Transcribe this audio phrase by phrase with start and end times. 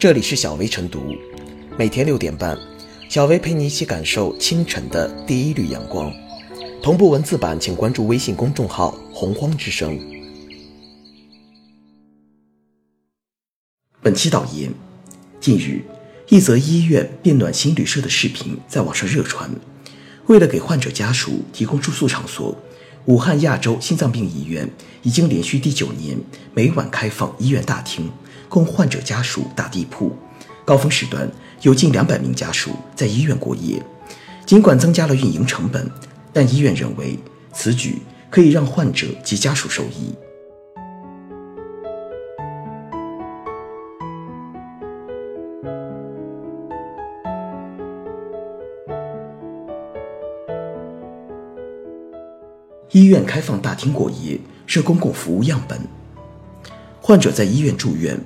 [0.00, 1.14] 这里是小薇晨读，
[1.76, 2.58] 每天六点半，
[3.10, 6.10] 小薇陪你一起感受清晨的第一缕阳光。
[6.82, 10.00] 同步文字版，请关注微信公众号“洪荒之声”。
[14.00, 14.72] 本期导言：
[15.38, 15.82] 近日，
[16.30, 19.50] 一则医院变暖心旅社的视频在网上热传。
[20.28, 22.56] 为了给患者家属提供住宿场所，
[23.04, 24.70] 武汉亚洲心脏病医院
[25.02, 26.18] 已经连续第九年
[26.54, 28.10] 每晚开放医院大厅。
[28.50, 30.12] 供患者家属打地铺，
[30.64, 31.30] 高峰时段
[31.62, 33.80] 有近两百名家属在医院过夜。
[34.44, 35.88] 尽管增加了运营成本，
[36.32, 37.16] 但医院认为
[37.52, 40.12] 此举可以让患者及家属受益。
[52.90, 55.78] 医院开放大厅过夜是公共服务样本。
[57.00, 58.18] 患者在医院住院。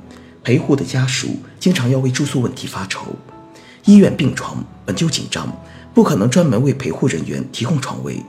[0.44, 3.16] 陪护的家属经常要为住宿问题发愁，
[3.86, 5.50] 医院病床本就紧张，
[5.94, 8.22] 不可能专门为陪护人员提供床位，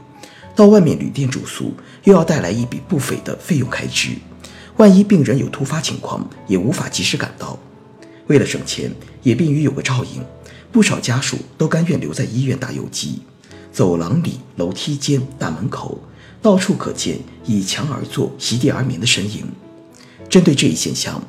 [0.55, 1.73] 到外面旅店住宿
[2.05, 4.11] 又要带来一笔不菲的费用开支，
[4.77, 7.59] 万一病人有突发情况，也无法及时赶到。
[8.27, 8.89] 为了省钱，
[9.21, 10.23] 也便于有个照应，
[10.71, 13.21] 不少家属都甘愿留在医院打游击。
[13.71, 15.99] 走廊里、楼梯间、大门口，
[16.41, 19.45] 到处可见倚墙而坐、席地而眠的身影。
[20.29, 21.21] 针对这一现象，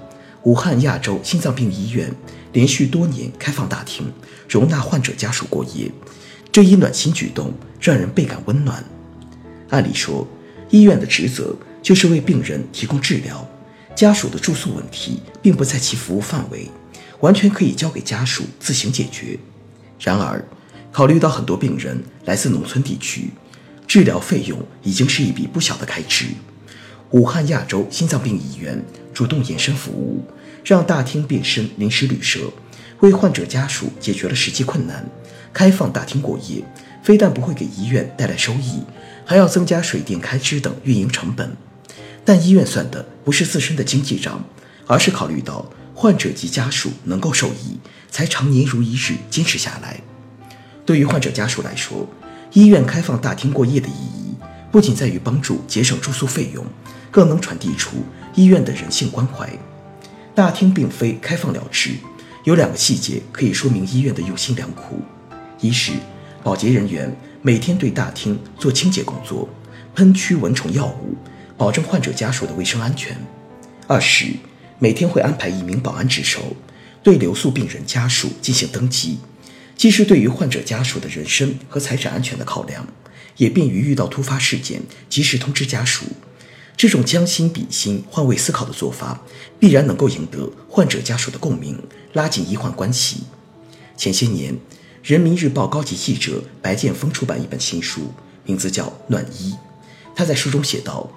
[0.46, 2.08] 武汉亚洲心脏病医院
[2.52, 4.12] 连续多年开放大厅，
[4.48, 5.90] 容纳患者家属过夜，
[6.52, 8.84] 这一暖心举动让人倍感温暖。
[9.70, 10.24] 按理说，
[10.70, 13.44] 医院的职责就是为病人提供治疗，
[13.96, 16.70] 家属的住宿问题并不在其服务范围，
[17.18, 19.36] 完全可以交给家属自行解决。
[19.98, 20.46] 然而，
[20.92, 23.30] 考虑到很多病人来自农村地区，
[23.88, 26.26] 治疗费用已经是一笔不小的开支。
[27.10, 28.80] 武汉亚洲心脏病医院
[29.16, 30.22] 主动延伸服务，
[30.62, 32.52] 让大厅变身临时旅社，
[33.00, 35.08] 为患者家属解决了实际困难。
[35.54, 36.62] 开放大厅过夜，
[37.02, 38.82] 非但不会给医院带来收益，
[39.24, 41.56] 还要增加水电开支等运营成本。
[42.26, 44.44] 但医院算的不是自身的经济账，
[44.86, 45.64] 而是考虑到
[45.94, 47.78] 患者及家属能够受益，
[48.10, 49.98] 才常年如一日坚持下来。
[50.84, 52.06] 对于患者家属来说，
[52.52, 54.34] 医院开放大厅过夜的意义，
[54.70, 56.62] 不仅在于帮助节省住宿费用。
[57.16, 58.04] 更能传递出
[58.34, 59.50] 医院的人性关怀。
[60.34, 61.92] 大厅并非开放了之，
[62.44, 65.00] 有两个细节可以说明医院的用心良苦：
[65.58, 65.92] 一是
[66.44, 67.10] 保洁人员
[67.40, 69.48] 每天对大厅做清洁工作，
[69.94, 71.16] 喷驱蚊虫药物，
[71.56, 73.14] 保证患者家属的卫生安全；
[73.86, 74.26] 二是
[74.78, 76.54] 每天会安排一名保安值守，
[77.02, 79.20] 对留宿病人家属进行登记，
[79.74, 82.86] 既是对于患者家属的人身和财产安全的考量，
[83.38, 86.04] 也便于遇到突发事件及时通知家属。
[86.76, 89.18] 这种将心比心、换位思考的做法，
[89.58, 91.82] 必然能够赢得患者家属的共鸣，
[92.12, 93.22] 拉近医患关系。
[93.96, 94.52] 前些年，
[95.02, 98.12] 《人民日报》高级记者白建峰出版一本新书，
[98.44, 99.52] 名字叫《暖医》。
[100.14, 101.10] 他在书中写道：“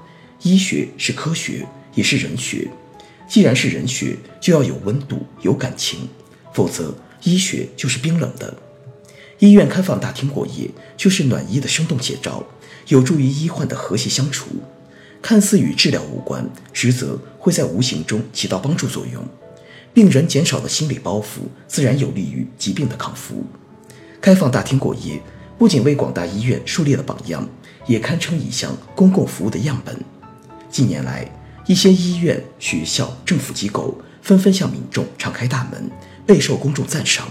[0.44, 2.72] 医学是科学，也是人学。
[3.28, 6.08] 既然是人学，就要有温度、有感情，
[6.54, 8.56] 否则医学就是冰冷的。
[9.40, 12.46] 医院开放大厅过夜，就是暖医的生动写照，
[12.88, 14.46] 有助于医患的和谐相处。”
[15.22, 19.24] 看似与治疗无关，实则会在无形中起到帮助作用。
[19.94, 23.44] 病人减少了心理包袱，自然有利于疾病的康复。
[24.22, 25.22] 开放大厅过夜，
[25.58, 27.48] 不仅为广大医院树立了榜样，
[27.86, 30.00] 也堪称一项公共服务的样本。
[30.70, 31.30] 近年来，
[31.66, 35.90] 一些医院、学校、政府机构纷纷向民众敞开大门，
[36.26, 37.28] 备受公众赞赏。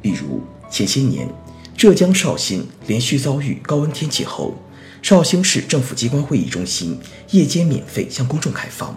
[0.00, 0.40] 比如
[0.70, 1.28] 前些年，
[1.76, 4.54] 浙江绍兴连续遭遇高温天气后。
[5.02, 6.96] 绍兴市政府机关会议中心
[7.32, 8.96] 夜间免费向公众开放，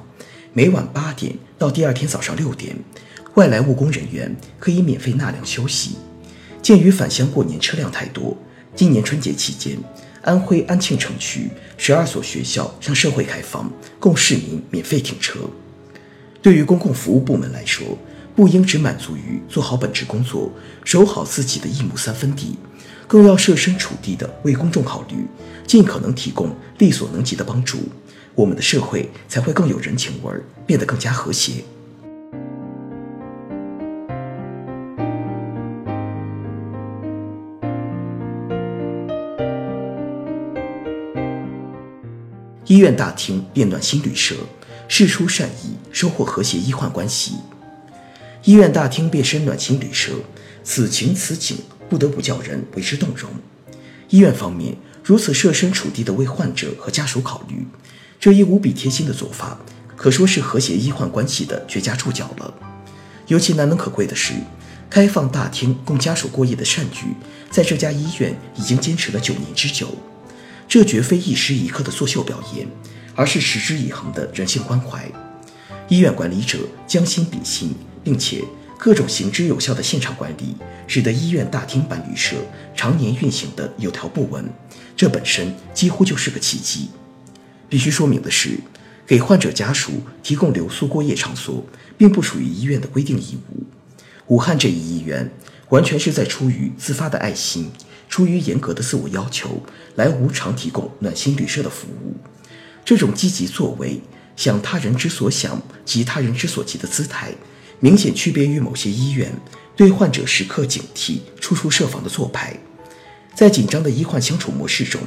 [0.54, 2.76] 每晚八点到第二天早上六点，
[3.34, 5.96] 外来务工人员可以免费纳凉休息。
[6.62, 8.38] 鉴于返乡过年车辆太多，
[8.76, 9.80] 今年春节期间，
[10.22, 13.68] 安徽安庆城区十二所学校向社会开放，
[14.00, 15.40] 供市民免费停车。
[16.40, 17.98] 对于公共服务部门来说，
[18.36, 20.52] 不应只满足于做好本职工作，
[20.84, 22.56] 守好自己的一亩三分地。
[23.08, 25.28] 更要设身处地的为公众考虑，
[25.66, 27.78] 尽可能提供力所能及的帮助，
[28.34, 31.64] 我们的社会才会更有人情味儿，变得更加和谐。
[42.68, 44.36] 医院大厅变暖心旅社，
[44.88, 47.36] 事出善意，收获和谐医患关系。
[48.44, 50.14] 医院大厅变身暖心旅社，
[50.64, 51.58] 此情此景。
[51.90, 53.30] 不得不叫人为之动容。
[54.10, 57.66] 医院方面如此设身处地地为患者和家属考虑，
[58.20, 59.60] 这一无比贴心的做法，
[59.96, 62.54] 可说是和谐医患关系的绝佳注脚了。
[63.28, 64.34] 尤其难能可贵的是，
[64.90, 67.08] 开放大厅供家属过夜的善举，
[67.50, 69.90] 在这家医院已经坚持了九年之久。
[70.68, 72.68] 这绝非一时一刻的作秀表演，
[73.16, 75.12] 而是持之以恒的人性关怀。
[75.88, 78.44] 医院管理者将心比心，并且
[78.78, 80.56] 各种行之有效的现场管理，
[80.88, 82.36] 使得医院大厅办旅社
[82.76, 84.50] 常年运行的有条不紊。
[84.96, 86.90] 这本身几乎就是个奇迹。
[87.68, 88.60] 必须说明的是，
[89.08, 89.92] 给患者家属
[90.22, 91.66] 提供留宿过夜场所，
[91.98, 93.64] 并不属于医院的规定义务。
[94.28, 95.32] 武汉这一医院
[95.70, 97.72] 完全是在出于自发的爱心，
[98.10, 99.64] 出于严格的自我要求，
[99.96, 102.16] 来无偿提供暖心旅社的服务。
[102.84, 104.02] 这种积极作为。
[104.36, 107.34] 想他人之所想，急他人之所急的姿态，
[107.80, 109.32] 明显区别于某些医院
[109.76, 112.58] 对患者时刻警惕、处处设防的做派。
[113.34, 115.02] 在紧张的医患相处模式中，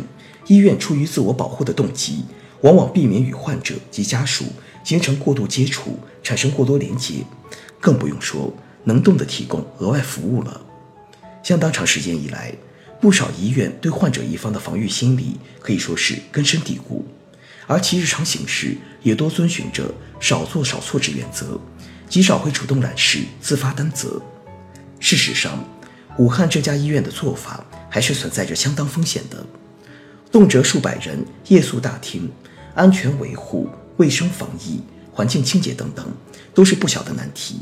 [0.46, 2.24] 医院出于自我保护的动机，
[2.60, 4.44] 往往避免与患者及家属
[4.84, 7.24] 形成过度接触，产生过多连接，
[7.80, 8.52] 更不用说
[8.84, 10.60] 能动的提供额外服务了。
[11.42, 12.54] 相当长时间以来，
[13.00, 17.06] 不少医院对患者一方的防御心理可以说是根深蒂固。
[17.66, 21.60] 而其日常行事也多遵循着少做少错之原则，
[22.08, 24.20] 极少会主动揽事、自发担责。
[24.98, 25.64] 事实上，
[26.18, 29.44] 武汉这家医院的做法还是存在着相当风险的，
[30.32, 32.30] 动辄数百人夜宿大厅，
[32.74, 33.68] 安全维护、
[33.98, 34.80] 卫生防疫、
[35.12, 36.06] 环境清洁等等，
[36.54, 37.60] 都是不小的难题。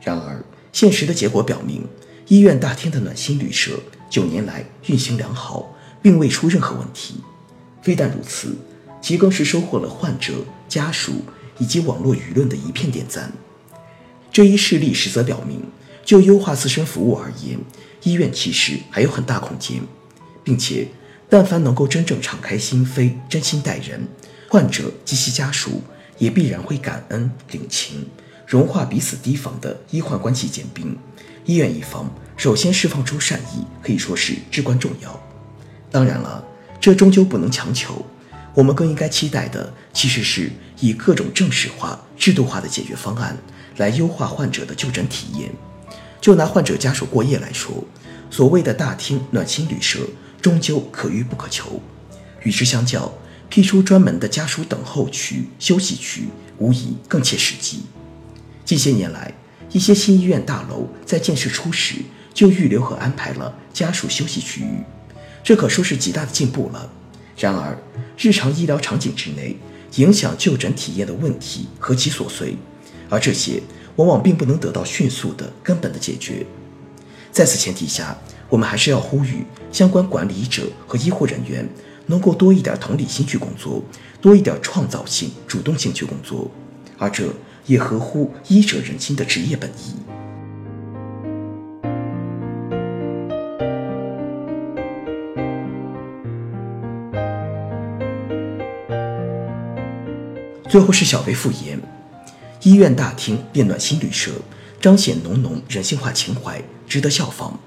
[0.00, 0.42] 然而，
[0.72, 1.86] 现实的结果表明，
[2.28, 3.78] 医院大厅的暖心旅社
[4.10, 7.16] 九年来运行良好，并未出任何问题。
[7.82, 8.56] 非但如此。
[9.00, 10.32] 其更是收获了患者、
[10.66, 11.12] 家属
[11.58, 13.30] 以及网络舆论的一片点赞。
[14.34, 15.62] 这一事例实则表明，
[16.04, 17.56] 就优化自身服务而言，
[18.02, 19.80] 医院其实还有很大空间，
[20.42, 20.88] 并且，
[21.28, 24.08] 但凡能够真正敞开心扉、真心待人，
[24.48, 25.80] 患者及其家属
[26.18, 28.08] 也必然会感恩领情，
[28.44, 30.98] 融化彼此提防的医患关系坚冰。
[31.44, 35.22] 医院一方首先释放出善意，可以说是至关重要。
[35.92, 36.44] 当然了，
[36.80, 38.04] 这终究不能强求。
[38.52, 40.50] 我们更应该期待的，其实是
[40.80, 43.38] 以各种正式化、制度化的解决方案
[43.76, 45.50] 来优化患者的就诊体验。
[46.20, 47.84] 就拿患者家属过夜来说，
[48.30, 50.00] 所谓的大厅暖心旅社，
[50.40, 51.82] 终究可遇不可求。
[52.42, 53.12] 与之相较，
[53.48, 56.28] 辟出专门的家属等候区、休息区，
[56.58, 57.82] 无疑更切实际。
[58.64, 59.34] 近些年来，
[59.70, 61.96] 一些新医院大楼在建设初始
[62.32, 64.82] 就预留和安排了家属休息区域，
[65.42, 66.90] 这可说是极大的进步了。
[67.36, 67.76] 然而，
[68.16, 69.56] 日常医疗场景之内，
[69.96, 72.56] 影响就诊体验的问题何其琐碎，
[73.14, 73.62] 而这些
[73.94, 76.44] 往往并不能得到迅速的根本的解决。
[77.30, 78.18] 在此前提下，
[78.48, 81.64] 我们还是要呼吁相关管理者和医护人员
[82.06, 83.80] 能够多一点同理心去工作，
[84.20, 86.50] 多一点创造性、主动性去工作，
[86.98, 87.24] 而这
[87.66, 89.94] 也合乎医者仁心的职业本意。
[100.68, 101.80] 最后是小微复言，
[102.64, 104.30] 医院大厅变暖心旅舍，
[104.80, 107.60] 彰显浓浓人性化情怀，值得效仿。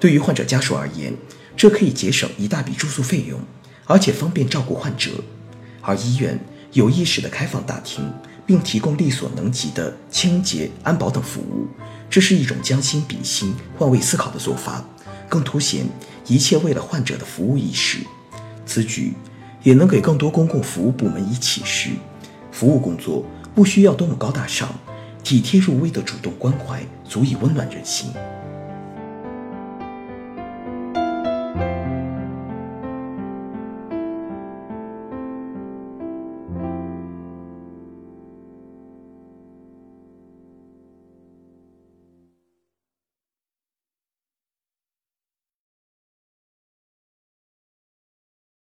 [0.00, 1.14] 对于患者家属而言，
[1.56, 3.38] 这可以节省一大笔住宿费用，
[3.84, 5.12] 而且方便照顾患者。
[5.80, 6.36] 而医院
[6.72, 8.12] 有意识的开放大厅，
[8.44, 11.68] 并提供力所能及的清洁、安保等服务，
[12.10, 14.84] 这是一种将心比心、换位思考的做法，
[15.28, 15.86] 更凸显
[16.26, 17.98] 一切为了患者的服务意识。
[18.66, 19.12] 此举
[19.62, 21.90] 也能给更多公共服务部门以启示。
[22.50, 24.68] 服务工作不需要多么高大上，
[25.22, 28.10] 体贴入微的主动关怀足以温暖人心。